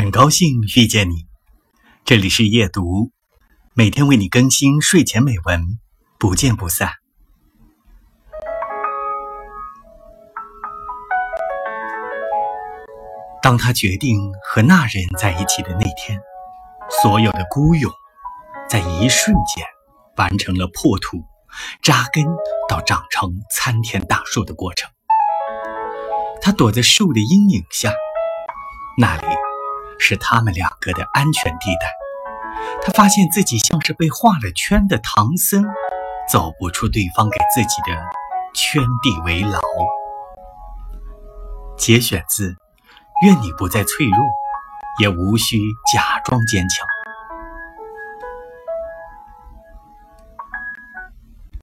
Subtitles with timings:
[0.00, 1.26] 很高兴遇见你，
[2.06, 3.10] 这里是夜读，
[3.74, 5.78] 每天为你更新睡前美文，
[6.18, 6.90] 不见不散。
[13.42, 16.18] 当他决定和那人在一起的那天，
[17.02, 17.92] 所有的孤勇
[18.70, 19.62] 在一瞬间
[20.16, 21.22] 完成了破土、
[21.82, 22.24] 扎根
[22.70, 24.90] 到长成参天大树的过程。
[26.40, 27.92] 他躲在树的阴影下，
[28.96, 29.26] 那里
[30.00, 31.86] 是他们两个的安全地带。
[32.82, 35.64] 他发现自己像是被画了圈的唐僧，
[36.28, 37.96] 走不出对方给自己的
[38.54, 39.60] 圈地为牢。
[41.76, 42.56] 节选自。
[43.22, 44.16] 愿你不再脆弱，
[44.98, 45.58] 也无需
[45.92, 46.88] 假装坚强。